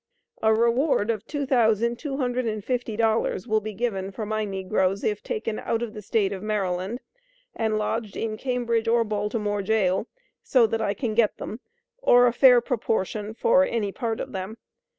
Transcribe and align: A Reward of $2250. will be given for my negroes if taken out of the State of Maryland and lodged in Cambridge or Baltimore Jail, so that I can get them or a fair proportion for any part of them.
A 0.41 0.51
Reward 0.51 1.11
of 1.11 1.27
$2250. 1.27 3.45
will 3.47 3.61
be 3.61 3.73
given 3.75 4.09
for 4.11 4.25
my 4.25 4.43
negroes 4.45 5.03
if 5.03 5.21
taken 5.21 5.59
out 5.59 5.83
of 5.83 5.93
the 5.93 6.01
State 6.01 6.33
of 6.33 6.41
Maryland 6.41 7.01
and 7.55 7.77
lodged 7.77 8.17
in 8.17 8.35
Cambridge 8.35 8.87
or 8.87 9.03
Baltimore 9.03 9.61
Jail, 9.61 10.07
so 10.41 10.65
that 10.65 10.81
I 10.81 10.95
can 10.95 11.13
get 11.13 11.37
them 11.37 11.59
or 11.99 12.25
a 12.25 12.33
fair 12.33 12.61
proportion 12.61 13.35
for 13.35 13.63
any 13.63 13.91
part 13.91 14.19
of 14.19 14.31
them. 14.31 14.57